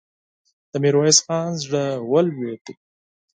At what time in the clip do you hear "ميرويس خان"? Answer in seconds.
0.83-1.49